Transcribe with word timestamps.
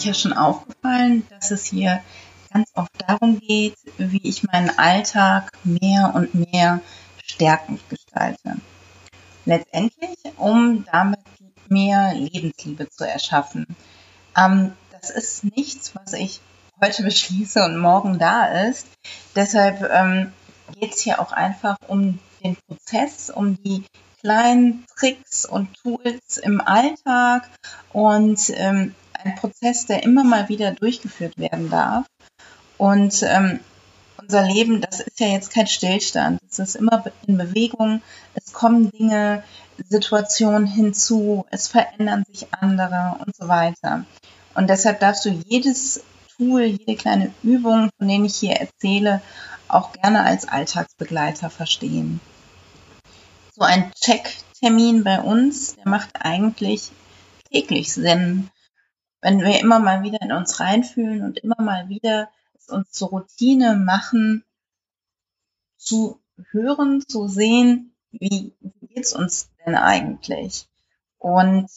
sicher 0.00 0.14
schon 0.14 0.32
aufgefallen, 0.32 1.26
dass 1.28 1.50
es 1.50 1.66
hier 1.66 2.02
ganz 2.52 2.70
oft 2.74 2.90
darum 3.06 3.38
geht, 3.38 3.76
wie 3.98 4.20
ich 4.22 4.42
meinen 4.44 4.70
Alltag 4.78 5.52
mehr 5.62 6.12
und 6.14 6.34
mehr 6.34 6.80
stärkend 7.24 7.80
gestalte. 7.88 8.56
Letztendlich, 9.44 10.16
um 10.36 10.84
damit 10.90 11.20
mehr 11.68 12.14
Lebensliebe 12.14 12.88
zu 12.88 13.04
erschaffen. 13.04 13.66
Ähm, 14.36 14.72
das 14.90 15.10
ist 15.10 15.44
nichts, 15.44 15.94
was 15.94 16.12
ich 16.14 16.40
heute 16.80 17.02
beschließe 17.04 17.64
und 17.64 17.78
morgen 17.78 18.18
da 18.18 18.46
ist. 18.46 18.86
Deshalb 19.36 19.88
ähm, 19.90 20.32
geht 20.78 20.94
es 20.94 21.00
hier 21.02 21.20
auch 21.20 21.32
einfach 21.32 21.76
um 21.86 22.18
den 22.42 22.56
Prozess, 22.66 23.30
um 23.30 23.62
die 23.62 23.84
kleinen 24.20 24.84
Tricks 24.98 25.46
und 25.46 25.74
Tools 25.82 26.38
im 26.38 26.60
Alltag 26.60 27.48
und 27.92 28.50
ähm, 28.54 28.94
ein 29.24 29.36
Prozess, 29.36 29.86
der 29.86 30.02
immer 30.02 30.24
mal 30.24 30.48
wieder 30.48 30.72
durchgeführt 30.72 31.38
werden 31.38 31.70
darf. 31.70 32.06
Und 32.78 33.22
ähm, 33.22 33.60
unser 34.20 34.42
Leben, 34.42 34.80
das 34.80 35.00
ist 35.00 35.20
ja 35.20 35.28
jetzt 35.28 35.52
kein 35.52 35.66
Stillstand. 35.66 36.40
Es 36.50 36.58
ist 36.58 36.76
immer 36.76 37.04
in 37.26 37.36
Bewegung. 37.36 38.02
Es 38.34 38.52
kommen 38.52 38.90
Dinge, 38.90 39.42
Situationen 39.88 40.66
hinzu. 40.66 41.46
Es 41.50 41.68
verändern 41.68 42.24
sich 42.30 42.46
andere 42.52 43.16
und 43.24 43.34
so 43.34 43.48
weiter. 43.48 44.04
Und 44.54 44.68
deshalb 44.68 45.00
darfst 45.00 45.24
du 45.24 45.30
jedes 45.30 46.02
Tool, 46.36 46.62
jede 46.62 46.96
kleine 46.96 47.32
Übung, 47.42 47.90
von 47.98 48.08
denen 48.08 48.24
ich 48.24 48.36
hier 48.36 48.56
erzähle, 48.56 49.20
auch 49.68 49.92
gerne 49.92 50.24
als 50.24 50.48
Alltagsbegleiter 50.48 51.50
verstehen. 51.50 52.20
So 53.54 53.62
ein 53.62 53.92
Check-Termin 53.92 55.04
bei 55.04 55.20
uns, 55.20 55.76
der 55.76 55.88
macht 55.88 56.10
eigentlich 56.14 56.90
täglich 57.52 57.92
Sinn. 57.92 58.48
Wenn 59.22 59.40
wir 59.40 59.60
immer 59.60 59.78
mal 59.78 60.02
wieder 60.02 60.22
in 60.22 60.32
uns 60.32 60.60
reinfühlen 60.60 61.22
und 61.22 61.38
immer 61.38 61.60
mal 61.60 61.88
wieder 61.88 62.30
es 62.58 62.68
uns 62.68 62.90
zur 62.90 63.08
Routine 63.08 63.76
machen, 63.76 64.44
zu 65.76 66.20
hören, 66.50 67.02
zu 67.06 67.28
sehen, 67.28 67.94
wie, 68.12 68.54
geht's 68.94 69.14
uns 69.14 69.50
denn 69.64 69.74
eigentlich? 69.74 70.68
Und 71.18 71.70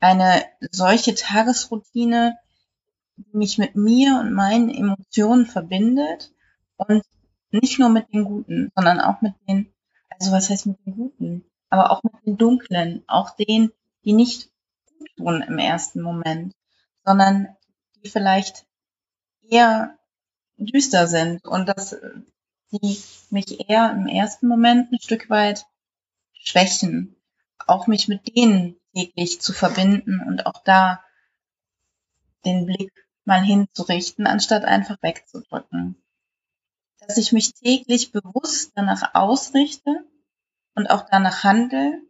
eine 0.00 0.44
solche 0.70 1.14
Tagesroutine, 1.14 2.38
die 3.16 3.36
mich 3.36 3.58
mit 3.58 3.74
mir 3.74 4.18
und 4.20 4.32
meinen 4.32 4.70
Emotionen 4.70 5.46
verbindet 5.46 6.32
und 6.76 7.02
nicht 7.50 7.78
nur 7.78 7.88
mit 7.88 8.12
den 8.12 8.24
Guten, 8.24 8.70
sondern 8.76 9.00
auch 9.00 9.20
mit 9.20 9.34
den, 9.48 9.72
also 10.10 10.32
was 10.32 10.50
heißt 10.50 10.66
mit 10.66 10.78
den 10.86 10.94
Guten, 10.94 11.44
aber 11.70 11.90
auch 11.90 12.02
mit 12.02 12.14
den 12.24 12.36
Dunklen, 12.36 13.02
auch 13.08 13.30
denen, 13.30 13.72
die 14.04 14.12
nicht 14.12 14.50
gut 14.98 15.08
tun 15.16 15.42
im 15.42 15.58
ersten 15.58 16.02
Moment, 16.02 16.54
sondern 17.08 17.56
die 17.96 18.10
vielleicht 18.10 18.66
eher 19.48 19.96
düster 20.58 21.06
sind 21.06 21.46
und 21.46 21.66
dass 21.66 21.96
die 22.70 23.02
mich 23.30 23.70
eher 23.70 23.92
im 23.92 24.06
ersten 24.06 24.46
Moment 24.46 24.92
ein 24.92 25.00
Stück 25.00 25.30
weit 25.30 25.64
schwächen, 26.34 27.16
auch 27.66 27.86
mich 27.86 28.08
mit 28.08 28.36
denen 28.36 28.76
täglich 28.94 29.40
zu 29.40 29.54
verbinden 29.54 30.22
und 30.26 30.44
auch 30.44 30.62
da 30.64 31.02
den 32.44 32.66
Blick 32.66 32.92
mal 33.24 33.40
hinzurichten, 33.42 34.26
anstatt 34.26 34.66
einfach 34.66 34.98
wegzudrücken. 35.00 35.96
Dass 37.00 37.16
ich 37.16 37.32
mich 37.32 37.54
täglich 37.54 38.12
bewusst 38.12 38.72
danach 38.74 39.14
ausrichte 39.14 40.04
und 40.74 40.90
auch 40.90 41.06
danach 41.10 41.42
handle, 41.42 42.02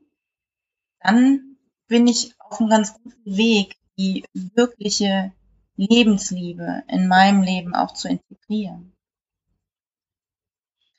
dann 0.99 1.57
bin 1.87 2.09
ich 2.09 2.35
auf 2.41 2.59
einem 2.59 2.71
ganz 2.71 2.95
guten 2.95 3.37
Weg, 3.37 3.78
die 3.99 4.25
wirkliche 4.33 5.33
Lebensliebe 5.77 6.85
in 6.89 7.09
meinem 7.09 7.43
Leben 7.43 7.75
auch 7.75 7.93
zu 7.95 8.09
integrieren. 8.09 8.97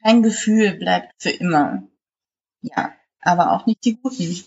Kein 0.02 0.24
Gefühl 0.24 0.76
bleibt 0.78 1.22
für 1.22 1.32
immer. 1.32 1.84
Ja, 2.62 2.94
aber 3.22 3.52
auch 3.52 3.66
nicht 3.66 3.84
die 3.86 3.98
guten. 3.98 4.44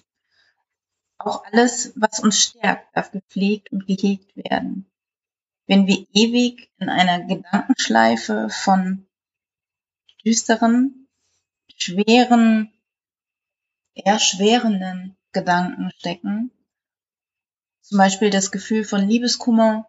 Auch 1.18 1.44
alles, 1.44 1.92
was 1.96 2.20
uns 2.20 2.42
stärkt, 2.42 2.96
darf 2.96 3.10
gepflegt 3.10 3.70
und 3.72 3.86
gehegt 3.86 4.34
werden. 4.36 4.90
Wenn 5.66 5.86
wir 5.86 6.06
ewig 6.12 6.70
in 6.78 6.88
einer 6.88 7.24
Gedankenschleife 7.24 8.48
von 8.50 9.06
düsteren, 10.24 11.08
schweren, 11.76 12.72
erschwerenden 13.94 15.16
Gedanken 15.32 15.90
stecken, 15.98 16.50
zum 17.92 17.98
Beispiel 17.98 18.30
das 18.30 18.50
Gefühl 18.50 18.84
von 18.84 19.06
Liebeskummer 19.06 19.86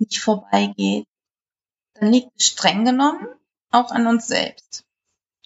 nicht 0.00 0.18
vorbeigeht, 0.18 1.06
dann 1.94 2.10
liegt 2.10 2.32
es 2.36 2.48
streng 2.48 2.84
genommen 2.84 3.28
auch 3.70 3.92
an 3.92 4.08
uns 4.08 4.26
selbst. 4.26 4.84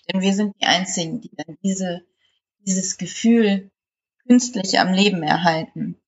Denn 0.09 0.23
wir 0.23 0.33
sind 0.33 0.57
die 0.59 0.65
Einzigen, 0.65 1.21
die 1.21 1.31
dann 1.37 1.59
diese, 1.63 2.07
dieses 2.61 2.97
Gefühl 2.97 3.71
künstlich 4.27 4.81
am 4.81 4.95
Leben 4.95 5.23
erhalten. 5.23 6.01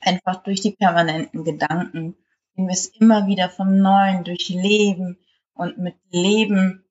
Einfach 0.00 0.42
durch 0.42 0.60
die 0.60 0.72
permanenten 0.72 1.44
Gedanken, 1.44 2.16
den 2.56 2.66
wir 2.66 2.72
es 2.72 2.88
immer 2.88 3.28
wieder 3.28 3.48
vom 3.48 3.78
Neuen 3.78 4.24
durchleben 4.24 5.24
und 5.54 5.78
mit 5.78 5.94
Leben 6.10 6.84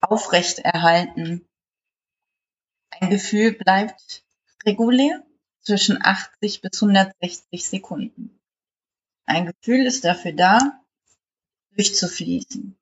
aufrecht 0.00 0.58
erhalten. 0.58 1.46
Ein 2.90 3.10
Gefühl 3.10 3.52
bleibt 3.52 4.24
regulär 4.66 5.22
zwischen 5.68 6.02
80 6.02 6.62
bis 6.62 6.82
160 6.82 7.68
Sekunden. 7.68 8.40
Ein 9.26 9.44
Gefühl 9.44 9.84
ist 9.84 10.02
dafür 10.02 10.32
da, 10.32 10.80
durchzufließen. 11.76 12.74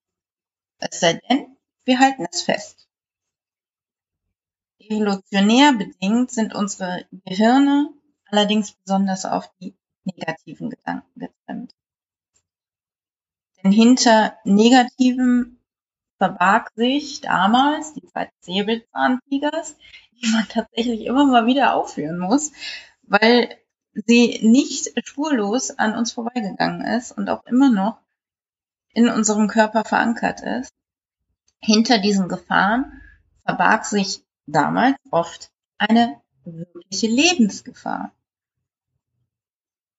Es 0.78 1.00
sei 1.00 1.14
denn, 1.28 1.56
wir 1.84 1.98
halten 1.98 2.24
es 2.30 2.42
fest. 2.42 2.88
Evolutionär 4.78 5.72
bedingt 5.72 6.30
sind 6.30 6.54
unsere 6.54 7.06
Gehirne 7.24 7.92
allerdings 8.26 8.70
besonders 8.70 9.24
auf 9.24 9.52
die 9.60 9.74
negativen 10.04 10.70
Gedanken 10.70 11.18
getrennt. 11.18 11.74
Denn 13.64 13.72
hinter 13.72 14.38
negativen 14.44 15.58
verbarg 16.18 16.70
sich 16.76 17.20
damals 17.20 17.94
die 17.94 18.06
Zeit 18.06 18.30
des 18.38 18.46
Säbelzahntigers, 18.46 19.76
die 20.22 20.30
man 20.30 20.48
tatsächlich 20.48 21.06
immer 21.06 21.24
mal 21.26 21.46
wieder 21.46 21.74
aufführen 21.74 22.18
muss, 22.18 22.52
weil 23.02 23.56
sie 23.92 24.40
nicht 24.42 24.92
spurlos 25.06 25.70
an 25.70 25.96
uns 25.96 26.12
vorbeigegangen 26.12 26.82
ist 26.82 27.12
und 27.12 27.28
auch 27.30 27.44
immer 27.46 27.70
noch 27.70 27.98
in 28.92 29.08
unserem 29.08 29.48
Körper 29.48 29.84
verankert 29.84 30.40
ist. 30.40 30.72
Hinter 31.60 31.98
diesen 31.98 32.28
Gefahren 32.28 33.00
verbarg 33.44 33.84
sich 33.84 34.24
damals 34.46 34.96
oft 35.10 35.50
eine 35.78 36.20
wirkliche 36.44 37.08
Lebensgefahr. 37.08 38.12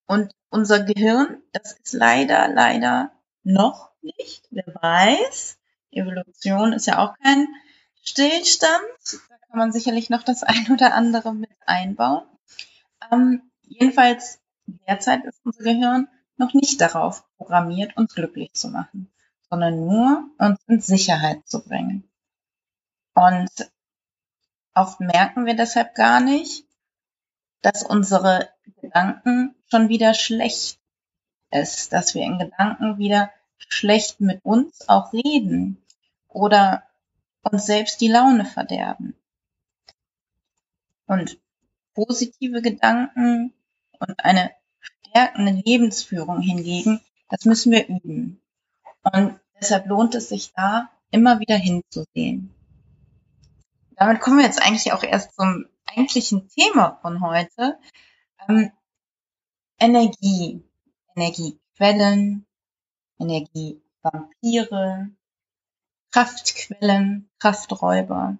Und 0.05 0.31
unser 0.49 0.83
Gehirn, 0.83 1.41
das 1.51 1.73
ist 1.73 1.93
leider, 1.93 2.47
leider 2.47 3.11
noch 3.43 3.91
nicht, 4.01 4.47
wer 4.51 4.65
weiß, 4.67 5.57
Evolution 5.91 6.73
ist 6.73 6.87
ja 6.87 6.99
auch 6.99 7.17
kein 7.19 7.47
Stillstand, 8.07 8.87
da 9.29 9.37
kann 9.49 9.59
man 9.59 9.73
sicherlich 9.73 10.09
noch 10.09 10.23
das 10.23 10.41
ein 10.43 10.71
oder 10.71 10.93
andere 10.93 11.35
mit 11.35 11.51
einbauen. 11.65 12.25
Ähm, 13.11 13.41
jedenfalls 13.63 14.39
derzeit 14.65 15.25
ist 15.25 15.41
unser 15.43 15.63
Gehirn 15.63 16.07
noch 16.37 16.53
nicht 16.53 16.79
darauf 16.79 17.25
programmiert, 17.35 17.97
uns 17.97 18.15
glücklich 18.15 18.53
zu 18.53 18.69
machen, 18.69 19.11
sondern 19.49 19.85
nur 19.85 20.23
uns 20.37 20.59
in 20.67 20.79
Sicherheit 20.79 21.45
zu 21.47 21.63
bringen. 21.63 22.09
Und 23.13 23.49
oft 24.73 25.01
merken 25.01 25.45
wir 25.45 25.55
deshalb 25.55 25.93
gar 25.93 26.21
nicht, 26.21 26.65
dass 27.61 27.83
unsere 27.83 28.47
Gedanken 28.79 29.53
schon 29.69 29.89
wieder 29.89 30.13
schlecht 30.13 30.79
ist, 31.51 31.91
dass 31.91 32.15
wir 32.15 32.23
in 32.23 32.39
Gedanken 32.39 32.99
wieder 32.99 33.31
schlecht 33.57 34.21
mit 34.21 34.45
uns 34.45 34.87
auch 34.87 35.11
reden 35.11 35.83
oder 36.29 36.86
uns 37.47 37.65
selbst 37.65 38.01
die 38.01 38.07
Laune 38.07 38.45
verderben. 38.45 39.15
Und 41.05 41.39
positive 41.93 42.61
Gedanken 42.61 43.53
und 43.99 44.23
eine 44.23 44.51
stärkende 44.79 45.63
Lebensführung 45.65 46.41
hingegen, 46.41 47.01
das 47.29 47.45
müssen 47.45 47.71
wir 47.71 47.87
üben. 47.87 48.41
Und 49.03 49.39
deshalb 49.59 49.87
lohnt 49.87 50.15
es 50.15 50.29
sich 50.29 50.53
da 50.53 50.89
immer 51.11 51.39
wieder 51.39 51.55
hinzusehen. 51.55 52.53
Damit 53.95 54.21
kommen 54.21 54.37
wir 54.37 54.45
jetzt 54.45 54.61
eigentlich 54.61 54.93
auch 54.93 55.03
erst 55.03 55.35
zum 55.35 55.65
eigentlichen 55.85 56.47
Thema 56.49 56.99
von 57.01 57.21
heute. 57.21 57.79
Ähm, 58.47 58.71
Energie, 59.79 60.63
Energiequellen, 61.15 62.45
Energievampire, 63.19 65.09
Kraftquellen, 66.17 67.29
Krafträuber. 67.37 68.39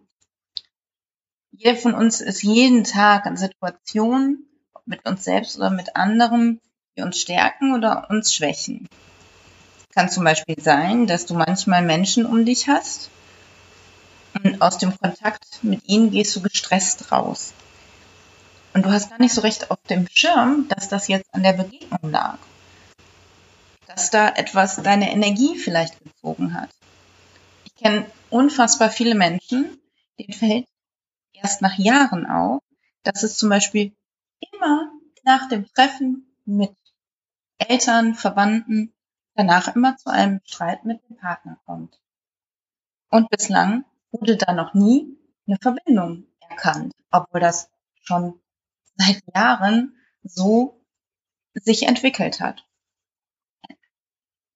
Jeder 1.52 1.76
von 1.76 1.94
uns 1.94 2.22
ist 2.22 2.42
jeden 2.42 2.84
Tag 2.84 3.28
in 3.28 3.38
Situationen 3.38 4.50
mit 4.88 5.08
uns 5.08 5.24
selbst 5.24 5.58
oder 5.58 5.70
mit 5.70 5.96
anderen 5.96 6.60
die 6.98 7.04
uns 7.04 7.20
stärken 7.20 7.76
oder 7.76 8.10
uns 8.10 8.34
schwächen. 8.34 8.90
Kann 9.94 10.10
zum 10.10 10.24
Beispiel 10.24 10.60
sein, 10.60 11.06
dass 11.06 11.28
du 11.28 11.36
manchmal 11.36 11.84
Menschen 11.84 12.26
um 12.26 12.46
dich 12.46 12.68
hast 12.68 13.12
und 14.34 14.60
aus 14.64 14.80
dem 14.80 14.98
Kontakt 14.98 15.64
mit 15.64 15.88
ihnen 15.88 16.10
gehst 16.10 16.36
du 16.36 16.42
gestresst 16.42 17.12
raus. 17.12 17.54
Und 18.74 18.88
du 18.88 18.90
hast 18.90 19.12
gar 19.12 19.22
nicht 19.22 19.36
so 19.36 19.42
recht 19.42 19.70
auf 19.70 19.78
dem 19.88 20.08
Schirm, 20.12 20.68
dass 20.70 20.90
das 20.90 21.08
jetzt 21.10 21.32
an 21.32 21.44
der 21.44 21.54
Begegnung 21.54 22.10
lag. 22.10 22.40
Dass 23.86 24.10
da 24.10 24.30
etwas 24.30 24.78
deine 24.78 25.12
Energie 25.12 25.60
vielleicht 25.60 26.04
gezogen 26.04 26.60
hat. 26.60 26.72
Kenne 27.78 28.10
unfassbar 28.30 28.90
viele 28.90 29.16
Menschen, 29.16 29.80
denen 30.20 30.34
fällt 30.34 30.68
erst 31.34 31.62
nach 31.62 31.78
Jahren 31.78 32.26
auf, 32.26 32.62
dass 33.04 33.24
es 33.24 33.38
zum 33.38 33.50
Beispiel 33.50 33.96
immer 34.52 34.92
nach 35.24 35.48
dem 35.48 35.66
Treffen 35.68 36.36
mit 36.46 36.76
Eltern, 37.58 38.16
Verwandten 38.16 38.94
danach 39.36 39.76
immer 39.76 39.98
zu 39.98 40.10
einem 40.10 40.42
Streit 40.44 40.86
mit 40.86 41.02
dem 41.08 41.18
Partner 41.18 41.60
kommt. 41.66 42.00
Und 43.10 43.30
bislang 43.30 43.86
wurde 44.12 44.36
da 44.38 44.54
noch 44.54 44.74
nie 44.74 45.18
eine 45.48 45.58
Verbindung 45.58 46.28
erkannt, 46.50 46.94
obwohl 47.12 47.40
das 47.40 47.70
schon 48.02 48.40
seit 48.96 49.22
Jahren 49.34 49.96
so 50.24 50.84
sich 51.54 51.84
entwickelt 51.84 52.42
hat. 52.42 52.66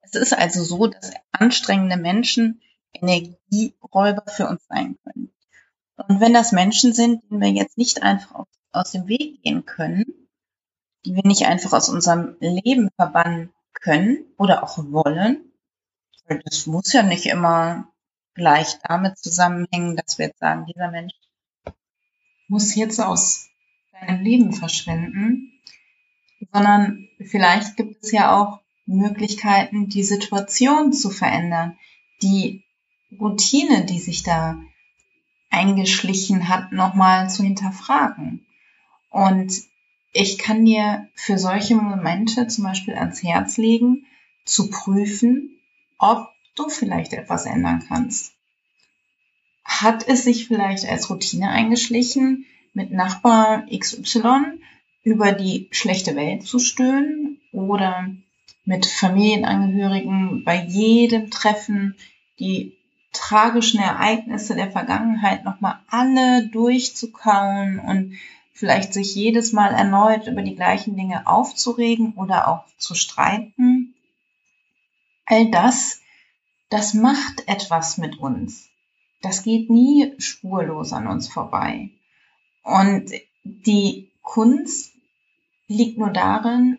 Es 0.01 0.15
ist 0.15 0.33
also 0.33 0.63
so, 0.63 0.88
dass 0.88 1.13
anstrengende 1.31 1.97
Menschen 1.97 2.62
Energieräuber 2.93 4.23
für 4.27 4.47
uns 4.47 4.65
sein 4.67 4.97
können. 5.03 5.31
Und 6.07 6.19
wenn 6.19 6.33
das 6.33 6.51
Menschen 6.51 6.93
sind, 6.93 7.23
denen 7.29 7.41
wir 7.41 7.49
jetzt 7.49 7.77
nicht 7.77 8.03
einfach 8.03 8.45
aus 8.71 8.91
dem 8.91 9.07
Weg 9.07 9.41
gehen 9.43 9.65
können, 9.65 10.05
die 11.05 11.15
wir 11.15 11.25
nicht 11.25 11.45
einfach 11.45 11.73
aus 11.73 11.89
unserem 11.89 12.35
Leben 12.39 12.89
verbannen 12.95 13.51
können 13.73 14.25
oder 14.38 14.63
auch 14.63 14.77
wollen, 14.77 15.51
das 16.45 16.65
muss 16.67 16.93
ja 16.93 17.03
nicht 17.03 17.25
immer 17.25 17.91
gleich 18.33 18.77
damit 18.83 19.17
zusammenhängen, 19.17 19.95
dass 19.97 20.17
wir 20.17 20.27
jetzt 20.27 20.39
sagen, 20.39 20.65
dieser 20.65 20.89
Mensch 20.89 21.13
muss 22.47 22.75
jetzt 22.75 22.99
aus 22.99 23.47
deinem 23.91 24.23
Leben 24.23 24.53
verschwinden, 24.53 25.61
sondern 26.51 27.07
vielleicht 27.19 27.75
gibt 27.77 28.03
es 28.03 28.11
ja 28.11 28.35
auch 28.35 28.59
Möglichkeiten, 28.85 29.89
die 29.89 30.03
Situation 30.03 30.93
zu 30.93 31.09
verändern, 31.09 31.77
die 32.21 32.63
Routine, 33.19 33.85
die 33.85 33.99
sich 33.99 34.23
da 34.23 34.61
eingeschlichen 35.49 36.47
hat, 36.47 36.71
nochmal 36.71 37.29
zu 37.29 37.43
hinterfragen. 37.43 38.45
Und 39.09 39.53
ich 40.13 40.37
kann 40.37 40.65
dir 40.65 41.07
für 41.13 41.37
solche 41.37 41.75
Momente 41.75 42.47
zum 42.47 42.63
Beispiel 42.63 42.95
ans 42.95 43.23
Herz 43.23 43.57
legen, 43.57 44.05
zu 44.45 44.69
prüfen, 44.69 45.59
ob 45.97 46.29
du 46.55 46.69
vielleicht 46.69 47.13
etwas 47.13 47.45
ändern 47.45 47.83
kannst. 47.87 48.33
Hat 49.63 50.07
es 50.07 50.23
sich 50.23 50.47
vielleicht 50.47 50.87
als 50.87 51.09
Routine 51.09 51.49
eingeschlichen, 51.49 52.45
mit 52.73 52.91
Nachbar 52.91 53.65
XY 53.67 54.59
über 55.03 55.31
die 55.31 55.67
schlechte 55.71 56.15
Welt 56.15 56.43
zu 56.43 56.59
stöhnen 56.59 57.39
oder 57.51 58.09
mit 58.63 58.85
Familienangehörigen 58.85 60.43
bei 60.43 60.63
jedem 60.65 61.31
Treffen 61.31 61.95
die 62.39 62.77
tragischen 63.11 63.79
Ereignisse 63.79 64.55
der 64.55 64.71
Vergangenheit 64.71 65.43
nochmal 65.43 65.79
alle 65.87 66.47
durchzukauen 66.47 67.79
und 67.79 68.17
vielleicht 68.53 68.93
sich 68.93 69.15
jedes 69.15 69.53
Mal 69.53 69.73
erneut 69.73 70.27
über 70.27 70.41
die 70.41 70.55
gleichen 70.55 70.95
Dinge 70.95 71.27
aufzuregen 71.27 72.13
oder 72.13 72.47
auch 72.47 72.65
zu 72.77 72.95
streiten. 72.95 73.95
All 75.25 75.49
das, 75.49 76.01
das 76.69 76.93
macht 76.93 77.47
etwas 77.47 77.97
mit 77.97 78.19
uns. 78.19 78.69
Das 79.21 79.43
geht 79.43 79.69
nie 79.69 80.13
spurlos 80.17 80.93
an 80.93 81.07
uns 81.07 81.27
vorbei. 81.27 81.89
Und 82.63 83.11
die 83.43 84.09
Kunst 84.21 84.93
liegt 85.67 85.97
nur 85.97 86.11
darin, 86.11 86.77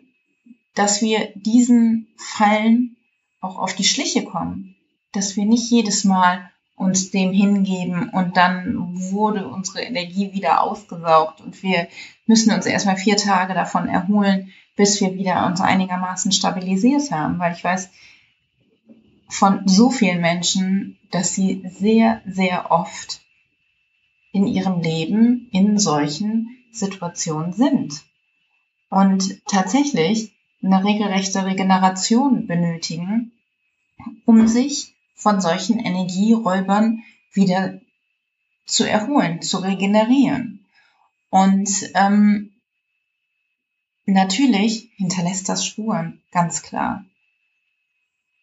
dass 0.75 1.01
wir 1.01 1.31
diesen 1.35 2.07
Fallen 2.15 2.95
auch 3.41 3.57
auf 3.57 3.75
die 3.75 3.83
Schliche 3.83 4.23
kommen. 4.23 4.72
Dass 5.13 5.35
wir 5.35 5.45
nicht 5.45 5.69
jedes 5.69 6.03
Mal 6.03 6.49
uns 6.75 7.11
dem 7.11 7.31
hingeben 7.31 8.09
und 8.09 8.35
dann 8.35 8.75
wurde 9.11 9.47
unsere 9.47 9.81
Energie 9.81 10.33
wieder 10.33 10.61
ausgesaugt 10.61 11.39
und 11.41 11.61
wir 11.63 11.87
müssen 12.25 12.51
uns 12.51 12.65
erstmal 12.65 12.97
vier 12.97 13.15
Tage 13.15 13.53
davon 13.53 13.87
erholen, 13.87 14.51
bis 14.75 14.99
wir 14.99 15.13
wieder 15.13 15.45
uns 15.45 15.61
einigermaßen 15.61 16.31
stabilisiert 16.31 17.11
haben, 17.11 17.39
weil 17.39 17.53
ich 17.53 17.63
weiß 17.63 17.89
von 19.29 19.67
so 19.67 19.89
vielen 19.89 20.21
Menschen, 20.21 20.97
dass 21.11 21.33
sie 21.33 21.63
sehr, 21.69 22.21
sehr 22.25 22.71
oft 22.71 23.21
in 24.31 24.47
ihrem 24.47 24.81
Leben 24.81 25.47
in 25.51 25.77
solchen 25.77 26.57
Situationen 26.71 27.53
sind. 27.53 28.03
Und 28.89 29.45
tatsächlich 29.45 30.31
eine 30.63 30.83
regelrechte 30.83 31.45
Regeneration 31.45 32.47
benötigen, 32.47 33.31
um 34.25 34.47
sich 34.47 34.92
von 35.13 35.41
solchen 35.41 35.79
Energieräubern 35.79 37.03
wieder 37.31 37.79
zu 38.65 38.87
erholen, 38.87 39.41
zu 39.41 39.57
regenerieren. 39.57 40.65
Und 41.29 41.69
ähm, 41.95 42.51
natürlich 44.05 44.89
hinterlässt 44.95 45.49
das 45.49 45.65
Spuren, 45.65 46.21
ganz 46.31 46.61
klar. 46.61 47.05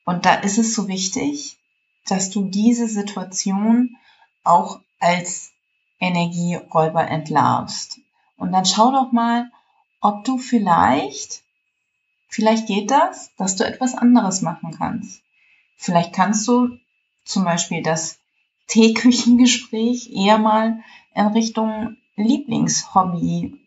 Und 0.05 0.26
da 0.26 0.34
ist 0.34 0.58
es 0.58 0.75
so 0.75 0.88
wichtig, 0.88 1.56
dass 2.06 2.31
du 2.31 2.44
diese 2.44 2.89
Situation 2.89 3.96
auch 4.43 4.81
als 4.98 5.53
Energieräuber 6.00 7.06
entlarvst. 7.06 8.00
Und 8.36 8.53
dann 8.53 8.65
schau 8.65 8.91
doch 8.91 9.12
mal, 9.12 9.50
ob 10.00 10.24
du 10.24 10.39
vielleicht, 10.39 11.43
vielleicht 12.29 12.67
geht 12.67 12.91
das, 12.91 13.34
dass 13.36 13.56
du 13.56 13.65
etwas 13.65 13.94
anderes 13.94 14.41
machen 14.41 14.74
kannst. 14.77 15.22
Vielleicht 15.82 16.13
kannst 16.13 16.46
du 16.46 16.77
zum 17.25 17.44
Beispiel 17.44 17.82
das 17.82 18.19
Teeküchengespräch 18.67 20.10
eher 20.13 20.37
mal 20.37 20.84
in 21.15 21.27
Richtung 21.29 21.96
Lieblingshobby 22.17 23.58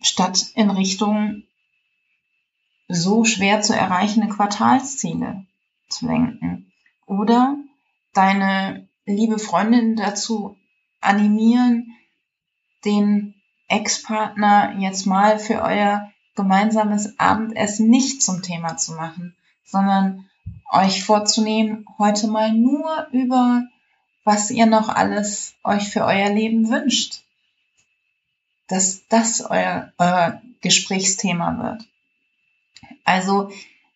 statt 0.00 0.46
in 0.54 0.70
Richtung 0.70 1.42
so 2.88 3.24
schwer 3.24 3.60
zu 3.60 3.76
erreichende 3.76 4.28
Quartalsziele 4.28 5.44
zu 5.90 6.06
lenken. 6.06 6.72
Oder 7.04 7.56
deine 8.14 8.88
liebe 9.04 9.38
Freundin 9.38 9.94
dazu 9.94 10.56
animieren, 11.02 11.94
den 12.86 13.34
Ex-Partner 13.68 14.78
jetzt 14.78 15.04
mal 15.04 15.38
für 15.38 15.60
euer 15.60 16.10
gemeinsames 16.34 17.18
Abendessen 17.18 17.90
nicht 17.90 18.22
zum 18.22 18.40
Thema 18.40 18.78
zu 18.78 18.94
machen, 18.94 19.36
sondern 19.64 20.29
euch 20.72 21.04
vorzunehmen, 21.04 21.86
heute 21.98 22.28
mal 22.28 22.52
nur 22.52 23.08
über 23.12 23.62
was 24.24 24.50
ihr 24.50 24.66
noch 24.66 24.88
alles 24.88 25.54
euch 25.64 25.88
für 25.88 26.04
euer 26.04 26.30
Leben 26.30 26.68
wünscht. 26.68 27.22
Dass 28.68 29.06
das 29.08 29.40
euer, 29.40 29.92
euer 29.98 30.40
Gesprächsthema 30.60 31.62
wird. 31.62 31.88
Also 33.04 33.50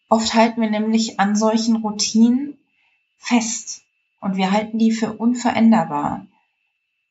oft 0.08 0.34
halten 0.34 0.60
wir 0.60 0.70
nämlich 0.70 1.20
an 1.20 1.36
solchen 1.36 1.76
Routinen 1.76 2.58
fest 3.16 3.82
und 4.20 4.36
wir 4.36 4.50
halten 4.50 4.78
die 4.78 4.90
für 4.90 5.12
unveränderbar. 5.12 6.26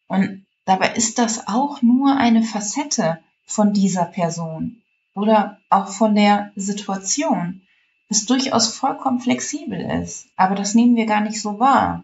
Und 0.08 0.46
dabei 0.66 0.94
ist 0.94 1.18
das 1.18 1.48
auch 1.48 1.82
nur 1.82 2.18
eine 2.18 2.44
Facette 2.44 3.20
von 3.46 3.74
dieser 3.74 4.06
Person 4.06 4.82
oder 5.13 5.60
auch 5.70 5.90
von 5.90 6.16
der 6.16 6.52
Situation 6.56 7.62
es 8.10 8.25
durchaus 8.25 8.74
vollkommen 8.75 9.19
flexibel 9.19 9.79
ist. 10.01 10.27
Aber 10.36 10.55
das 10.55 10.75
nehmen 10.75 10.95
wir 10.95 11.05
gar 11.05 11.22
nicht 11.22 11.41
so 11.41 11.60
wahr. 11.60 12.03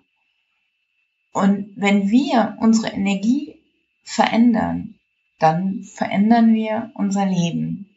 Und 1.31 1.71
wenn 1.75 2.09
wir 2.09 2.57
unsere 2.59 2.89
Energie 2.93 3.59
verändern, 4.03 4.95
dann 5.37 5.83
verändern 5.83 6.53
wir 6.53 6.91
unser 6.95 7.25
Leben. 7.25 7.89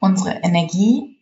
Unsere 0.00 0.42
Energie, 0.42 1.16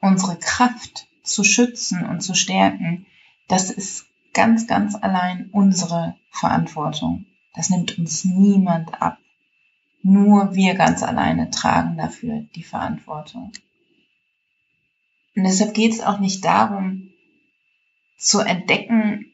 unsere 0.00 0.38
Kraft 0.38 1.06
zu 1.22 1.44
schützen 1.44 2.04
und 2.04 2.22
zu 2.22 2.34
stärken, 2.34 3.06
das 3.48 3.70
ist 3.70 4.06
ganz, 4.32 4.66
ganz 4.66 4.94
allein 4.94 5.50
unsere 5.52 6.16
Verantwortung. 6.30 7.26
Das 7.54 7.68
nimmt 7.68 7.98
uns 7.98 8.24
niemand 8.24 9.02
ab. 9.02 9.18
Nur 10.02 10.54
wir 10.54 10.74
ganz 10.74 11.02
alleine 11.02 11.50
tragen 11.50 11.98
dafür 11.98 12.46
die 12.54 12.62
Verantwortung. 12.62 13.52
Und 15.36 15.44
deshalb 15.44 15.74
geht 15.74 15.92
es 15.92 16.00
auch 16.00 16.18
nicht 16.18 16.44
darum, 16.44 17.10
zu 18.16 18.40
entdecken, 18.40 19.32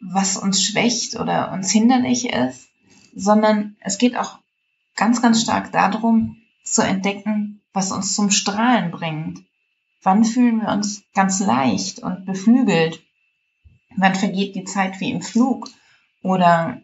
was 0.00 0.36
uns 0.36 0.62
schwächt 0.62 1.16
oder 1.16 1.52
uns 1.52 1.70
hinderlich 1.70 2.30
ist, 2.30 2.68
sondern 3.14 3.76
es 3.80 3.98
geht 3.98 4.16
auch 4.16 4.38
ganz, 4.96 5.22
ganz 5.22 5.42
stark 5.42 5.72
darum, 5.72 6.36
zu 6.62 6.82
entdecken, 6.82 7.60
was 7.72 7.92
uns 7.92 8.14
zum 8.14 8.30
Strahlen 8.30 8.90
bringt. 8.90 9.44
Wann 10.02 10.24
fühlen 10.24 10.60
wir 10.60 10.68
uns 10.68 11.02
ganz 11.14 11.40
leicht 11.40 11.98
und 11.98 12.26
beflügelt? 12.26 13.02
Wann 13.96 14.14
vergeht 14.14 14.54
die 14.54 14.64
Zeit 14.64 15.00
wie 15.00 15.10
im 15.10 15.22
Flug? 15.22 15.68
Oder 16.22 16.80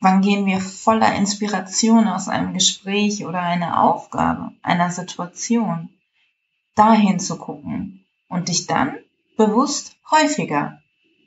wann 0.00 0.20
gehen 0.20 0.46
wir 0.46 0.60
voller 0.60 1.14
Inspiration 1.14 2.08
aus 2.08 2.28
einem 2.28 2.54
Gespräch 2.54 3.24
oder 3.24 3.40
einer 3.40 3.82
Aufgabe, 3.82 4.52
einer 4.62 4.90
Situation? 4.90 5.88
Dahin 6.80 7.20
zu 7.20 7.36
gucken 7.36 8.06
und 8.30 8.48
dich 8.48 8.66
dann 8.66 8.96
bewusst 9.36 9.98
häufiger 10.10 10.80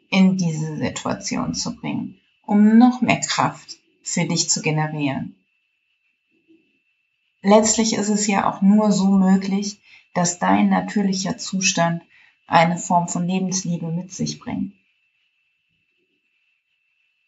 in 0.10 0.36
diese 0.36 0.78
Situation 0.78 1.54
zu 1.54 1.76
bringen, 1.76 2.20
um 2.42 2.80
noch 2.80 3.02
mehr 3.02 3.20
Kraft 3.20 3.78
für 4.02 4.26
dich 4.26 4.50
zu 4.50 4.64
generieren. 4.64 5.36
Letztlich 7.44 7.94
ist 7.94 8.10
es 8.10 8.26
ja 8.26 8.50
auch 8.50 8.64
nur 8.64 8.92
so 8.92 9.12
möglich, 9.12 9.80
dass 10.16 10.40
dein 10.40 10.70
natürlicher 10.70 11.38
Zustand 11.38 12.02
eine 12.48 12.80
Form 12.80 13.08
von 13.08 13.28
Lebensliebe 13.28 13.92
mit 13.92 14.12
sich 14.12 14.40
bringt. 14.40 14.74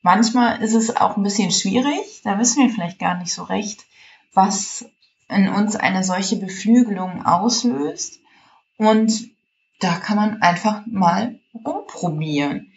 Manchmal 0.01 0.63
ist 0.63 0.74
es 0.74 0.96
auch 0.96 1.15
ein 1.15 1.24
bisschen 1.24 1.51
schwierig, 1.51 2.22
da 2.24 2.39
wissen 2.39 2.63
wir 2.63 2.74
vielleicht 2.74 2.98
gar 2.98 3.20
nicht 3.20 3.34
so 3.34 3.44
recht, 3.44 3.86
was 4.34 4.89
in 5.29 5.50
uns 5.50 5.75
eine 5.75 6.03
solche 6.03 6.38
Beflügelung 6.38 7.25
auslöst. 7.25 8.20
Und 8.77 9.29
da 9.79 9.94
kann 9.94 10.17
man 10.17 10.41
einfach 10.41 10.84
mal 10.86 11.39
rumprobieren. 11.53 12.72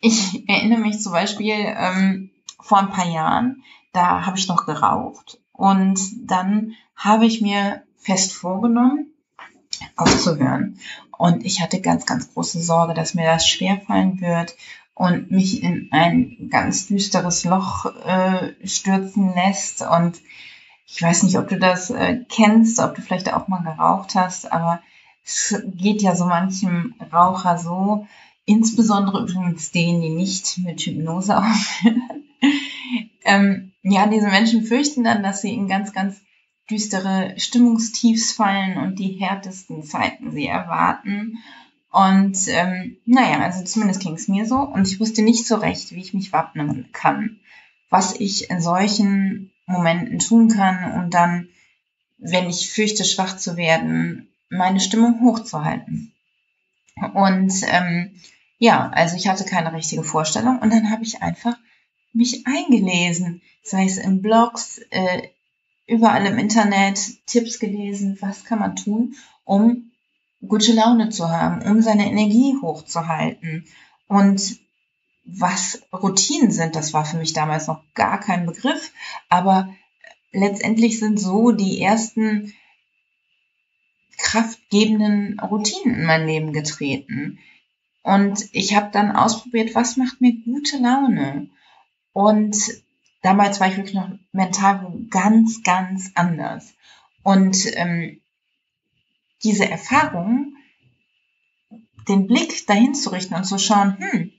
Ich 0.00 0.48
erinnere 0.48 0.80
mich 0.80 1.00
zum 1.00 1.12
Beispiel 1.12 1.54
ähm, 1.58 2.30
vor 2.60 2.78
ein 2.78 2.90
paar 2.90 3.08
Jahren, 3.08 3.62
da 3.92 4.26
habe 4.26 4.38
ich 4.38 4.48
noch 4.48 4.66
geraucht 4.66 5.38
und 5.52 5.98
dann 6.28 6.74
habe 6.96 7.26
ich 7.26 7.40
mir 7.40 7.82
fest 7.98 8.32
vorgenommen, 8.32 9.12
aufzuhören. 9.96 10.78
Und 11.16 11.44
ich 11.44 11.60
hatte 11.60 11.80
ganz, 11.80 12.04
ganz 12.06 12.32
große 12.32 12.60
Sorge, 12.60 12.94
dass 12.94 13.14
mir 13.14 13.26
das 13.26 13.46
schwerfallen 13.48 14.20
wird 14.20 14.56
und 14.94 15.30
mich 15.30 15.62
in 15.62 15.88
ein 15.92 16.48
ganz 16.50 16.88
düsteres 16.88 17.44
Loch 17.44 17.86
äh, 18.04 18.66
stürzen 18.66 19.32
lässt. 19.34 19.82
Und 19.82 20.20
ich 20.86 21.00
weiß 21.00 21.22
nicht, 21.22 21.38
ob 21.38 21.48
du 21.48 21.58
das 21.58 21.90
äh, 21.90 22.18
kennst, 22.28 22.78
ob 22.80 22.94
du 22.94 23.02
vielleicht 23.02 23.32
auch 23.32 23.48
mal 23.48 23.62
geraucht 23.62 24.14
hast, 24.14 24.50
aber 24.52 24.80
es 25.24 25.54
geht 25.76 26.02
ja 26.02 26.14
so 26.14 26.26
manchem 26.26 26.94
Raucher 27.12 27.58
so, 27.58 28.06
insbesondere 28.44 29.22
übrigens 29.22 29.70
denen, 29.70 30.02
die 30.02 30.10
nicht 30.10 30.58
mit 30.58 30.80
Hypnose 30.80 31.36
aufhören. 31.38 32.24
ähm, 33.24 33.72
ja, 33.82 34.06
diese 34.06 34.28
Menschen 34.28 34.64
fürchten 34.64 35.04
dann, 35.04 35.22
dass 35.22 35.42
sie 35.42 35.54
in 35.54 35.68
ganz, 35.68 35.92
ganz 35.92 36.20
düstere 36.70 37.34
Stimmungstiefs 37.36 38.32
fallen 38.32 38.78
und 38.78 38.98
die 38.98 39.18
härtesten 39.20 39.82
Zeiten 39.82 40.32
sie 40.32 40.46
erwarten. 40.46 41.38
Und 41.90 42.48
ähm, 42.48 42.96
naja, 43.04 43.40
also 43.40 43.64
zumindest 43.64 44.00
ging 44.00 44.14
es 44.14 44.28
mir 44.28 44.46
so. 44.46 44.56
Und 44.56 44.88
ich 44.88 44.98
wusste 44.98 45.22
nicht 45.22 45.46
so 45.46 45.56
recht, 45.56 45.92
wie 45.92 46.00
ich 46.00 46.14
mich 46.14 46.32
wappnen 46.32 46.88
kann, 46.92 47.40
was 47.90 48.18
ich 48.18 48.50
in 48.50 48.62
solchen 48.62 49.51
Momenten 49.66 50.18
tun 50.18 50.48
kann, 50.48 50.92
um 50.94 51.10
dann, 51.10 51.48
wenn 52.18 52.48
ich 52.48 52.70
fürchte, 52.70 53.04
schwach 53.04 53.36
zu 53.36 53.56
werden, 53.56 54.28
meine 54.48 54.80
Stimmung 54.80 55.20
hochzuhalten. 55.22 56.12
Und 57.14 57.52
ähm, 57.68 58.10
ja, 58.58 58.90
also 58.90 59.16
ich 59.16 59.28
hatte 59.28 59.44
keine 59.44 59.72
richtige 59.72 60.04
Vorstellung 60.04 60.58
und 60.58 60.70
dann 60.70 60.90
habe 60.90 61.04
ich 61.04 61.22
einfach 61.22 61.56
mich 62.12 62.46
eingelesen, 62.46 63.42
sei 63.62 63.86
es 63.86 63.96
in 63.96 64.22
Blogs, 64.22 64.78
äh, 64.90 65.22
überall 65.86 66.26
im 66.26 66.38
Internet 66.38 67.26
Tipps 67.26 67.58
gelesen, 67.58 68.18
was 68.20 68.44
kann 68.44 68.60
man 68.60 68.76
tun, 68.76 69.14
um 69.44 69.90
gute 70.46 70.72
Laune 70.72 71.08
zu 71.08 71.30
haben, 71.30 71.62
um 71.62 71.82
seine 71.82 72.06
Energie 72.06 72.56
hochzuhalten. 72.60 73.64
Und 74.08 74.58
was 75.24 75.82
Routinen 75.92 76.50
sind, 76.50 76.74
das 76.76 76.92
war 76.92 77.04
für 77.04 77.16
mich 77.16 77.32
damals 77.32 77.66
noch 77.66 77.82
gar 77.94 78.18
kein 78.18 78.46
Begriff, 78.46 78.92
aber 79.28 79.72
letztendlich 80.32 80.98
sind 80.98 81.20
so 81.20 81.52
die 81.52 81.80
ersten 81.80 82.52
kraftgebenden 84.18 85.38
Routinen 85.40 85.96
in 85.96 86.04
mein 86.04 86.26
Leben 86.26 86.52
getreten. 86.52 87.38
Und 88.02 88.48
ich 88.52 88.74
habe 88.74 88.90
dann 88.92 89.14
ausprobiert, 89.14 89.74
was 89.74 89.96
macht 89.96 90.20
mir 90.20 90.32
gute 90.44 90.78
Laune. 90.78 91.50
Und 92.12 92.56
damals 93.22 93.60
war 93.60 93.68
ich 93.68 93.76
wirklich 93.76 93.94
noch 93.94 94.10
mental 94.32 94.92
ganz, 95.08 95.62
ganz 95.62 96.10
anders. 96.14 96.74
Und 97.22 97.64
ähm, 97.76 98.20
diese 99.44 99.68
Erfahrung, 99.68 100.56
den 102.08 102.26
Blick 102.26 102.66
dahin 102.66 102.94
zu 102.94 103.10
richten 103.10 103.34
und 103.34 103.44
zu 103.44 103.58
schauen, 103.58 103.96
hm, 103.98 104.32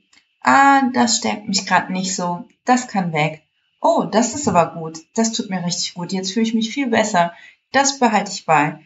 ah, 0.43 0.89
das 0.93 1.17
stärkt 1.17 1.47
mich 1.47 1.65
gerade 1.65 1.91
nicht 1.91 2.15
so, 2.15 2.45
das 2.65 2.87
kann 2.87 3.13
weg. 3.13 3.41
Oh, 3.81 4.03
das 4.03 4.35
ist 4.35 4.47
aber 4.47 4.73
gut, 4.75 4.99
das 5.15 5.31
tut 5.31 5.49
mir 5.49 5.65
richtig 5.65 5.93
gut, 5.93 6.13
jetzt 6.13 6.31
fühle 6.31 6.45
ich 6.45 6.53
mich 6.53 6.73
viel 6.73 6.87
besser, 6.87 7.33
das 7.71 7.99
behalte 7.99 8.31
ich 8.31 8.45
bei. 8.45 8.79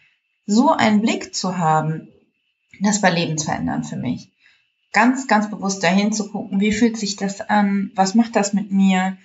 So 0.46 0.72
einen 0.72 1.02
Blick 1.02 1.36
zu 1.36 1.58
haben, 1.58 2.08
das 2.80 3.04
war 3.04 3.12
lebensverändernd 3.12 3.86
für 3.86 3.98
mich. 3.98 4.32
Ganz, 4.94 5.28
ganz 5.28 5.50
bewusst 5.50 5.84
dahin 5.84 6.14
zu 6.14 6.32
gucken, 6.32 6.60
wie 6.60 6.72
fühlt 6.72 6.98
sich 6.98 7.18
das 7.18 7.42
an, 7.42 7.92
was 7.96 8.16
macht 8.16 8.36
das 8.36 8.54
mit 8.54 8.72
mir, 8.72 9.18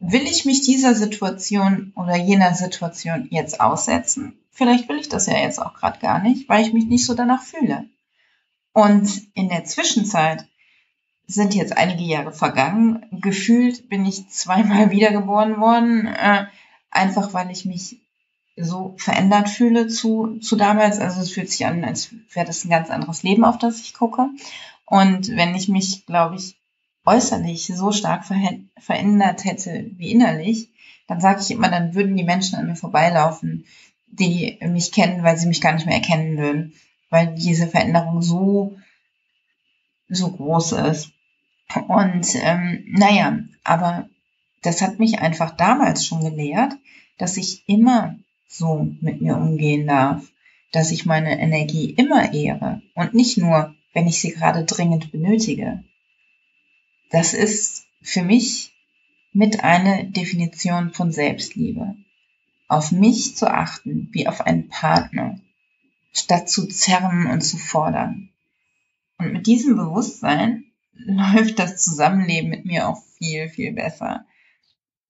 will 0.00 0.22
ich 0.22 0.44
mich 0.44 0.62
dieser 0.62 0.94
Situation 0.94 1.92
oder 1.94 2.16
jener 2.16 2.54
Situation 2.54 3.28
jetzt 3.30 3.60
aussetzen? 3.60 4.38
Vielleicht 4.50 4.88
will 4.88 4.98
ich 4.98 5.08
das 5.08 5.26
ja 5.26 5.38
jetzt 5.38 5.60
auch 5.60 5.74
gerade 5.74 6.00
gar 6.00 6.20
nicht, 6.20 6.48
weil 6.48 6.64
ich 6.64 6.72
mich 6.72 6.86
nicht 6.86 7.04
so 7.04 7.14
danach 7.14 7.42
fühle. 7.42 7.88
Und 8.72 9.28
in 9.34 9.48
der 9.48 9.64
Zwischenzeit 9.64 10.46
sind 11.28 11.54
jetzt 11.54 11.76
einige 11.76 12.02
Jahre 12.02 12.32
vergangen. 12.32 13.06
Gefühlt 13.12 13.88
bin 13.88 14.04
ich 14.04 14.28
zweimal 14.28 14.90
wiedergeboren 14.90 15.60
worden, 15.60 16.06
äh, 16.06 16.46
einfach 16.90 17.32
weil 17.34 17.50
ich 17.50 17.64
mich 17.64 18.00
so 18.56 18.94
verändert 18.96 19.48
fühle 19.48 19.86
zu, 19.86 20.38
zu 20.40 20.56
damals. 20.56 20.98
Also 20.98 21.20
es 21.20 21.30
fühlt 21.30 21.50
sich 21.50 21.64
an, 21.66 21.84
als 21.84 22.12
wäre 22.32 22.46
das 22.46 22.64
ein 22.64 22.70
ganz 22.70 22.90
anderes 22.90 23.22
Leben, 23.22 23.44
auf 23.44 23.58
das 23.58 23.80
ich 23.80 23.94
gucke. 23.94 24.30
Und 24.86 25.28
wenn 25.36 25.54
ich 25.54 25.68
mich, 25.68 26.06
glaube 26.06 26.36
ich, 26.36 26.56
äußerlich 27.04 27.66
so 27.66 27.92
stark 27.92 28.24
verändert 28.24 29.44
hätte 29.44 29.90
wie 29.96 30.10
innerlich, 30.10 30.70
dann 31.06 31.20
sage 31.20 31.40
ich 31.40 31.50
immer, 31.50 31.68
dann 31.68 31.94
würden 31.94 32.16
die 32.16 32.24
Menschen 32.24 32.58
an 32.58 32.66
mir 32.66 32.76
vorbeilaufen, 32.76 33.64
die 34.06 34.58
mich 34.62 34.92
kennen, 34.92 35.22
weil 35.22 35.36
sie 35.36 35.46
mich 35.46 35.60
gar 35.60 35.72
nicht 35.72 35.86
mehr 35.86 35.96
erkennen 35.96 36.38
würden, 36.38 36.74
weil 37.10 37.34
diese 37.34 37.66
Veränderung 37.66 38.22
so, 38.22 38.76
so 40.08 40.30
groß 40.30 40.72
ist. 40.72 41.12
Und 41.88 42.34
ähm, 42.34 42.84
naja, 42.88 43.38
aber 43.64 44.08
das 44.62 44.80
hat 44.80 44.98
mich 44.98 45.20
einfach 45.20 45.56
damals 45.56 46.06
schon 46.06 46.20
gelehrt, 46.20 46.74
dass 47.18 47.36
ich 47.36 47.68
immer 47.68 48.18
so 48.48 48.88
mit 49.00 49.20
mir 49.20 49.36
umgehen 49.36 49.86
darf, 49.86 50.24
dass 50.72 50.90
ich 50.90 51.06
meine 51.06 51.38
Energie 51.38 51.90
immer 51.90 52.32
ehre 52.32 52.82
und 52.94 53.14
nicht 53.14 53.38
nur, 53.38 53.74
wenn 53.92 54.06
ich 54.06 54.20
sie 54.20 54.32
gerade 54.32 54.64
dringend 54.64 55.12
benötige 55.12 55.84
das 57.10 57.32
ist 57.34 57.86
für 58.02 58.22
mich 58.22 58.72
mit 59.32 59.64
eine 59.64 60.10
Definition 60.10 60.92
von 60.92 61.12
Selbstliebe. 61.12 61.96
Auf 62.68 62.92
mich 62.92 63.36
zu 63.36 63.50
achten 63.50 64.08
wie 64.12 64.26
auf 64.26 64.42
einen 64.42 64.68
Partner, 64.68 65.40
statt 66.12 66.50
zu 66.50 66.66
zerren 66.66 67.26
und 67.26 67.40
zu 67.40 67.56
fordern. 67.56 68.28
Und 69.16 69.32
mit 69.32 69.46
diesem 69.46 69.76
Bewusstsein 69.76 70.64
läuft 70.98 71.58
das 71.58 71.82
Zusammenleben 71.82 72.50
mit 72.50 72.64
mir 72.64 72.88
auch 72.88 73.02
viel, 73.18 73.48
viel 73.48 73.72
besser. 73.72 74.26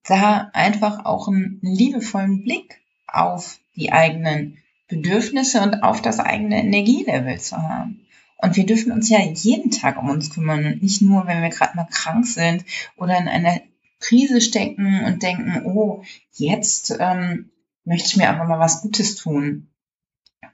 Da 0.04 0.50
einfach 0.52 1.04
auch 1.04 1.28
einen 1.28 1.59
liebevollen 1.62 2.42
Blick 2.42 2.80
auf 3.07 3.59
die 3.76 3.92
eigenen 3.92 4.59
Bedürfnisse 4.88 5.61
und 5.61 5.83
auf 5.83 6.00
das 6.00 6.18
eigene 6.18 6.59
Energielevel 6.59 7.38
zu 7.40 7.57
haben. 7.57 8.07
Und 8.38 8.57
wir 8.57 8.64
dürfen 8.64 8.92
uns 8.92 9.09
ja 9.09 9.21
jeden 9.21 9.71
Tag 9.71 9.99
um 9.99 10.09
uns 10.09 10.30
kümmern 10.30 10.64
und 10.64 10.83
nicht 10.83 11.02
nur, 11.02 11.26
wenn 11.26 11.42
wir 11.42 11.50
gerade 11.50 11.76
mal 11.76 11.88
krank 11.90 12.26
sind 12.26 12.64
oder 12.97 13.18
in 13.18 13.28
einer 13.28 13.61
Krise 14.00 14.40
stecken 14.40 15.04
und 15.04 15.23
denken, 15.23 15.66
oh, 15.66 16.04
jetzt 16.33 16.97
ähm, 17.00 17.50
möchte 17.85 18.09
ich 18.09 18.16
mir 18.16 18.30
aber 18.30 18.45
mal 18.45 18.61
was 18.61 18.80
Gutes 18.80 19.16
tun. 19.16 19.68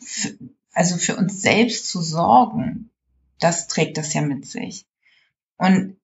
Für, 0.01 0.35
also 0.73 0.97
für 0.97 1.17
uns 1.17 1.43
selbst 1.43 1.89
zu 1.89 2.01
sorgen, 2.01 2.91
das 3.39 3.69
trägt 3.69 3.99
das 3.99 4.15
ja 4.15 4.23
mit 4.23 4.47
sich. 4.47 4.87
Und 5.57 5.97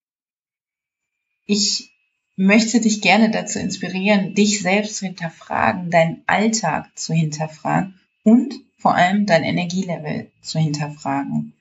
ich 1.45 1.91
möchte 2.37 2.81
dich 2.81 3.03
gerne 3.03 3.31
dazu 3.31 3.59
inspirieren, 3.59 4.35
dich 4.35 4.63
selbst 4.63 4.97
zu 4.97 5.07
hinterfragen, 5.07 5.91
deinen 5.91 6.23
Alltag 6.27 6.97
zu 6.97 7.13
hinterfragen 7.13 8.01
und 8.23 8.55
vor 8.79 8.95
allem 8.95 9.27
dein 9.27 9.45
Energielevel 9.45 10.31
zu 10.41 10.59
hinterfragen. 10.59 11.55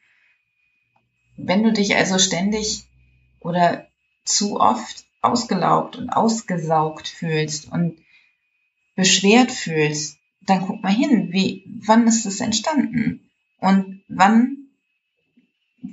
Wenn 1.36 1.64
du 1.64 1.74
dich 1.74 1.96
also 1.96 2.18
ständig 2.18 2.84
oder 3.40 3.88
zu 4.24 4.60
oft 4.60 5.06
ausgelaugt 5.22 5.98
und 5.98 6.10
ausgesaugt 6.10 7.08
fühlst 7.08 7.72
und 7.72 8.00
beschwert 8.96 9.52
fühlst, 9.52 10.18
dann 10.42 10.66
guck 10.66 10.82
mal 10.82 10.94
hin, 10.94 11.32
wie, 11.32 11.64
wann 11.86 12.08
ist 12.08 12.26
es 12.26 12.40
entstanden? 12.40 13.30
Und 13.60 14.04
wann 14.08 14.59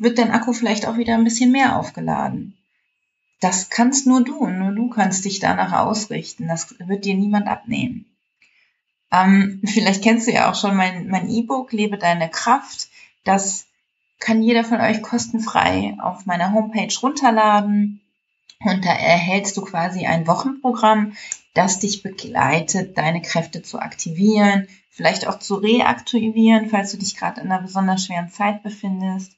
wird 0.00 0.18
dein 0.18 0.30
Akku 0.30 0.52
vielleicht 0.52 0.86
auch 0.86 0.96
wieder 0.96 1.14
ein 1.14 1.24
bisschen 1.24 1.52
mehr 1.52 1.76
aufgeladen? 1.76 2.56
Das 3.40 3.68
kannst 3.68 4.06
nur 4.06 4.24
du, 4.24 4.46
nur 4.46 4.72
du 4.72 4.88
kannst 4.88 5.24
dich 5.24 5.40
danach 5.40 5.72
ausrichten. 5.72 6.48
Das 6.48 6.74
wird 6.78 7.04
dir 7.04 7.14
niemand 7.14 7.48
abnehmen. 7.48 8.06
Ähm, 9.12 9.60
vielleicht 9.64 10.02
kennst 10.02 10.26
du 10.26 10.32
ja 10.32 10.50
auch 10.50 10.54
schon 10.54 10.76
mein, 10.76 11.08
mein 11.08 11.28
E-Book, 11.28 11.72
Lebe 11.72 11.98
deine 11.98 12.30
Kraft. 12.30 12.88
Das 13.24 13.66
kann 14.18 14.42
jeder 14.42 14.64
von 14.64 14.80
euch 14.80 15.02
kostenfrei 15.02 15.96
auf 16.00 16.26
meiner 16.26 16.52
Homepage 16.52 16.94
runterladen. 17.02 18.00
Und 18.60 18.84
da 18.84 18.92
erhältst 18.92 19.56
du 19.56 19.62
quasi 19.62 20.06
ein 20.06 20.26
Wochenprogramm, 20.26 21.12
das 21.52 21.78
dich 21.78 22.02
begleitet, 22.02 22.96
deine 22.96 23.20
Kräfte 23.20 23.62
zu 23.62 23.78
aktivieren, 23.78 24.66
vielleicht 24.90 25.26
auch 25.26 25.38
zu 25.38 25.56
reaktivieren, 25.56 26.70
falls 26.70 26.90
du 26.92 26.96
dich 26.96 27.16
gerade 27.16 27.42
in 27.42 27.52
einer 27.52 27.62
besonders 27.62 28.04
schweren 28.04 28.30
Zeit 28.30 28.62
befindest. 28.62 29.32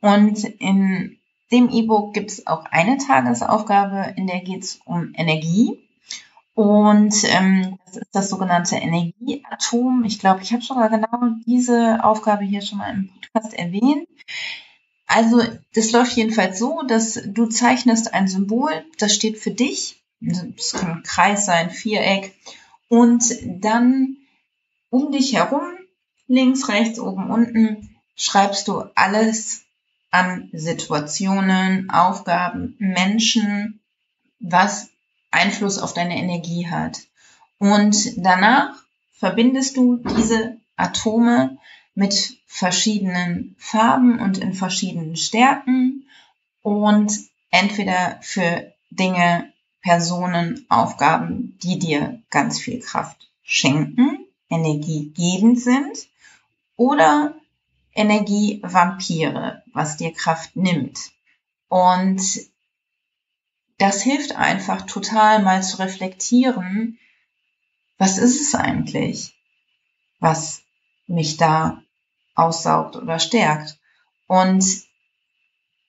Und 0.00 0.44
in 0.44 1.18
dem 1.50 1.70
E-Book 1.70 2.14
gibt 2.14 2.30
es 2.30 2.46
auch 2.46 2.64
eine 2.66 2.98
Tagesaufgabe, 2.98 4.14
in 4.16 4.26
der 4.26 4.40
geht 4.40 4.62
es 4.62 4.80
um 4.84 5.12
Energie. 5.14 5.78
Und 6.54 7.14
ähm, 7.24 7.78
das 7.86 7.96
ist 7.96 8.08
das 8.12 8.28
sogenannte 8.30 8.76
Energieatom. 8.76 10.04
Ich 10.04 10.18
glaube, 10.18 10.42
ich 10.42 10.52
habe 10.52 10.62
schon 10.62 10.76
mal 10.76 10.88
genau 10.88 11.36
diese 11.46 12.04
Aufgabe 12.04 12.44
hier 12.44 12.62
schon 12.62 12.78
mal 12.78 12.92
im 12.92 13.10
Podcast 13.32 13.54
erwähnt. 13.54 14.08
Also 15.06 15.40
das 15.74 15.92
läuft 15.92 16.16
jedenfalls 16.16 16.58
so, 16.58 16.82
dass 16.86 17.20
du 17.26 17.46
zeichnest 17.46 18.12
ein 18.12 18.28
Symbol, 18.28 18.70
das 18.98 19.14
steht 19.14 19.38
für 19.38 19.50
dich. 19.50 20.02
Das 20.20 20.72
kann 20.72 20.98
ein 20.98 21.02
Kreis 21.02 21.46
sein, 21.46 21.70
Viereck. 21.70 22.34
Und 22.88 23.24
dann 23.46 24.16
um 24.90 25.12
dich 25.12 25.34
herum, 25.34 25.62
links, 26.26 26.68
rechts, 26.68 26.98
oben, 26.98 27.30
unten, 27.30 27.88
schreibst 28.16 28.68
du 28.68 28.82
alles 28.94 29.64
an 30.10 30.48
Situationen, 30.52 31.90
Aufgaben, 31.90 32.74
Menschen, 32.78 33.80
was 34.40 34.90
Einfluss 35.30 35.78
auf 35.78 35.94
deine 35.94 36.16
Energie 36.16 36.68
hat. 36.68 37.00
Und 37.58 38.12
danach 38.16 38.74
verbindest 39.12 39.76
du 39.76 39.96
diese 39.96 40.56
Atome 40.76 41.58
mit 41.94 42.38
verschiedenen 42.46 43.56
Farben 43.58 44.20
und 44.20 44.38
in 44.38 44.54
verschiedenen 44.54 45.16
Stärken 45.16 46.08
und 46.62 47.12
entweder 47.50 48.18
für 48.22 48.72
Dinge, 48.90 49.52
Personen, 49.82 50.66
Aufgaben, 50.68 51.58
die 51.62 51.78
dir 51.78 52.22
ganz 52.30 52.58
viel 52.58 52.80
Kraft 52.80 53.28
schenken, 53.42 54.26
energiegebend 54.50 55.60
sind 55.60 56.08
oder 56.76 57.34
Energievampire, 57.98 59.64
was 59.72 59.96
dir 59.96 60.12
Kraft 60.12 60.54
nimmt. 60.54 61.10
Und 61.68 62.22
das 63.78 64.02
hilft 64.02 64.36
einfach 64.36 64.82
total 64.82 65.42
mal 65.42 65.62
zu 65.62 65.78
reflektieren, 65.80 66.98
was 67.98 68.18
ist 68.18 68.40
es 68.40 68.54
eigentlich, 68.54 69.34
was 70.20 70.62
mich 71.08 71.38
da 71.38 71.82
aussaugt 72.36 72.94
oder 72.94 73.18
stärkt. 73.18 73.78
Und 74.28 74.64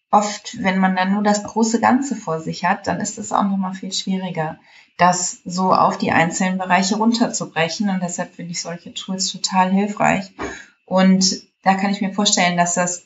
oft, 0.09 0.57
wenn 0.63 0.79
man 0.79 0.95
dann 0.95 1.13
nur 1.13 1.21
das 1.21 1.43
große 1.43 1.79
Ganze 1.79 2.15
vor 2.15 2.39
sich 2.39 2.65
hat, 2.65 2.87
dann 2.87 2.99
ist 2.99 3.19
es 3.19 3.31
auch 3.31 3.43
nochmal 3.43 3.75
viel 3.75 3.93
schwieriger, 3.93 4.59
das 4.97 5.41
so 5.45 5.73
auf 5.75 5.99
die 5.99 6.11
einzelnen 6.11 6.57
Bereiche 6.57 6.95
runterzubrechen. 6.95 7.89
Und 7.89 8.01
deshalb 8.01 8.33
finde 8.33 8.51
ich 8.51 8.61
solche 8.61 8.95
Tools 8.95 9.31
total 9.31 9.71
hilfreich. 9.71 10.31
Und 10.85 11.48
da 11.63 11.75
kann 11.75 11.91
ich 11.91 12.01
mir 12.01 12.13
vorstellen, 12.13 12.57
dass 12.57 12.75
das 12.75 13.05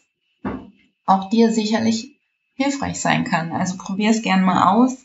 auch 1.06 1.30
dir 1.30 1.52
sicherlich 1.52 2.20
hilfreich 2.56 3.00
sein 3.00 3.24
kann. 3.24 3.52
Also 3.52 3.78
probier 3.78 4.12
es 4.12 4.22
gerne 4.22 4.44
mal 4.44 4.76
aus 4.76 4.98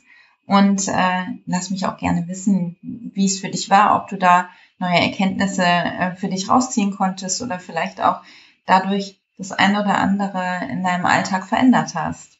und 0.46 0.88
äh, 0.88 1.24
lass 1.46 1.70
mich 1.70 1.86
auch 1.86 1.96
gerne 1.96 2.26
wissen, 2.28 2.76
wie 2.82 3.26
es 3.26 3.40
für 3.40 3.48
dich 3.48 3.70
war, 3.70 3.96
ob 3.96 4.08
du 4.08 4.16
da 4.16 4.48
neue 4.78 5.00
Erkenntnisse 5.00 5.64
äh, 5.64 6.14
für 6.16 6.28
dich 6.28 6.48
rausziehen 6.48 6.94
konntest 6.96 7.42
oder 7.42 7.58
vielleicht 7.58 8.00
auch 8.00 8.22
dadurch 8.66 9.20
das 9.36 9.52
eine 9.52 9.82
oder 9.82 9.98
andere 9.98 10.68
in 10.70 10.82
deinem 10.82 11.06
Alltag 11.06 11.46
verändert 11.46 11.94
hast. 11.94 12.38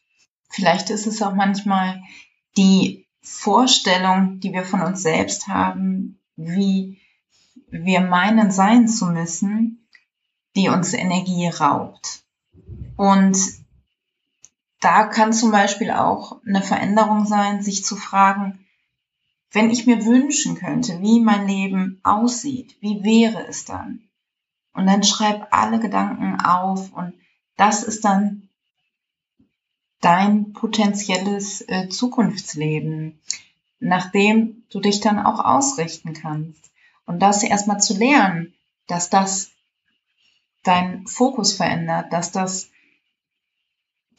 Vielleicht 0.49 0.89
ist 0.89 1.07
es 1.07 1.21
auch 1.21 1.33
manchmal 1.33 2.01
die 2.57 3.05
Vorstellung, 3.21 4.39
die 4.39 4.53
wir 4.53 4.63
von 4.63 4.81
uns 4.81 5.03
selbst 5.03 5.47
haben, 5.47 6.19
wie 6.35 6.99
wir 7.69 8.01
meinen 8.01 8.51
sein 8.51 8.87
zu 8.87 9.05
müssen, 9.07 9.78
die 10.55 10.69
uns 10.69 10.93
Energie 10.93 11.47
raubt. 11.47 12.23
Und 12.97 13.37
da 14.81 15.05
kann 15.05 15.33
zum 15.33 15.51
Beispiel 15.51 15.91
auch 15.91 16.41
eine 16.45 16.61
Veränderung 16.61 17.25
sein, 17.25 17.61
sich 17.61 17.83
zu 17.83 17.95
fragen, 17.95 18.65
wenn 19.51 19.69
ich 19.69 19.87
mir 19.87 20.05
wünschen 20.05 20.55
könnte, 20.55 21.01
wie 21.01 21.19
mein 21.19 21.47
Leben 21.47 21.99
aussieht, 22.03 22.75
wie 22.81 23.03
wäre 23.03 23.47
es 23.47 23.65
dann? 23.65 24.01
Und 24.73 24.85
dann 24.85 25.03
schreib 25.03 25.47
alle 25.51 25.79
Gedanken 25.79 26.39
auf 26.39 26.93
und 26.93 27.13
das 27.57 27.83
ist 27.83 28.05
dann 28.05 28.47
dein 30.01 30.53
potenzielles 30.53 31.61
äh, 31.67 31.89
Zukunftsleben, 31.89 33.19
nachdem 33.79 34.63
du 34.69 34.79
dich 34.79 35.01
dann 35.01 35.19
auch 35.19 35.43
ausrichten 35.43 36.13
kannst. 36.13 36.71
Und 37.05 37.19
das 37.19 37.43
erstmal 37.43 37.81
zu 37.81 37.97
lernen, 37.97 38.53
dass 38.87 39.09
das 39.09 39.51
deinen 40.69 41.07
Fokus 41.07 41.53
verändert, 41.53 42.13
dass 42.13 42.31
das 42.31 42.69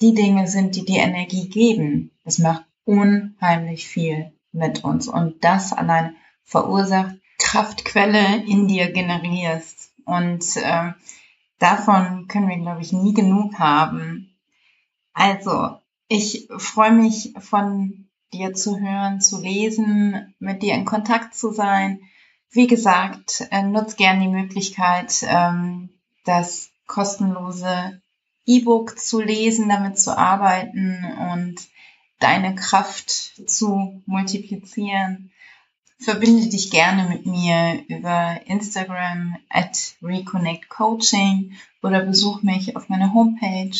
die 0.00 0.14
Dinge 0.14 0.48
sind, 0.48 0.76
die 0.76 0.84
dir 0.84 1.02
Energie 1.02 1.48
geben. 1.48 2.10
Das 2.24 2.38
macht 2.38 2.64
unheimlich 2.84 3.86
viel 3.86 4.32
mit 4.52 4.82
uns 4.84 5.08
und 5.08 5.44
das 5.44 5.72
allein 5.72 6.16
verursacht 6.44 7.16
Kraftquelle 7.38 8.44
in 8.44 8.68
dir 8.68 8.92
generierst. 8.92 9.92
Und 10.04 10.56
äh, 10.56 10.92
davon 11.58 12.26
können 12.28 12.48
wir, 12.48 12.58
glaube 12.58 12.82
ich, 12.82 12.92
nie 12.92 13.14
genug 13.14 13.58
haben. 13.58 14.36
Also, 15.12 15.78
ich 16.08 16.48
freue 16.58 16.92
mich 16.92 17.34
von 17.38 18.08
dir 18.32 18.54
zu 18.54 18.78
hören, 18.78 19.20
zu 19.20 19.40
lesen, 19.40 20.34
mit 20.38 20.62
dir 20.62 20.74
in 20.74 20.84
Kontakt 20.84 21.34
zu 21.34 21.52
sein. 21.52 22.00
Wie 22.50 22.66
gesagt, 22.66 23.46
äh, 23.50 23.62
nutz 23.62 23.96
gern 23.96 24.20
die 24.20 24.28
Möglichkeit, 24.28 25.24
ähm, 25.28 25.90
das 26.24 26.70
kostenlose 26.86 28.00
E-Book 28.46 28.98
zu 28.98 29.20
lesen, 29.20 29.68
damit 29.68 29.98
zu 29.98 30.16
arbeiten 30.16 31.04
und 31.32 31.56
deine 32.18 32.54
Kraft 32.54 33.10
zu 33.10 34.02
multiplizieren. 34.06 35.30
Verbinde 35.98 36.48
dich 36.48 36.70
gerne 36.70 37.08
mit 37.08 37.26
mir 37.26 37.84
über 37.88 38.40
Instagram 38.46 39.36
at 39.50 39.94
Reconnect 40.02 40.68
Coaching 40.68 41.52
oder 41.82 42.00
besuch 42.00 42.42
mich 42.42 42.76
auf 42.76 42.88
meiner 42.88 43.12
Homepage. 43.12 43.76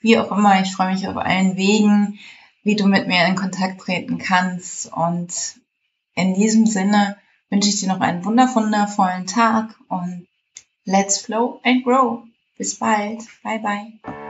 Wie 0.00 0.18
auch 0.18 0.30
immer, 0.30 0.60
ich 0.60 0.72
freue 0.72 0.92
mich 0.92 1.08
auf 1.08 1.16
allen 1.16 1.56
Wegen, 1.56 2.18
wie 2.62 2.76
du 2.76 2.86
mit 2.86 3.08
mir 3.08 3.26
in 3.26 3.34
Kontakt 3.34 3.80
treten 3.80 4.18
kannst. 4.18 4.92
Und 4.92 5.60
in 6.14 6.34
diesem 6.34 6.66
Sinne 6.66 7.16
wünsche 7.50 7.68
ich 7.68 7.80
dir 7.80 7.88
noch 7.88 8.00
einen 8.00 8.24
wundervollen 8.24 9.26
Tag 9.26 9.76
und 9.88 10.26
let's 10.86 11.24
flow 11.24 11.60
and 11.64 11.84
grow. 11.84 12.24
Bis 12.58 12.74
bald. 12.78 13.22
Bye 13.44 13.58
bye. 13.58 14.22